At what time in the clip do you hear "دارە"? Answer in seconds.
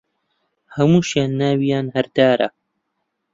2.15-2.47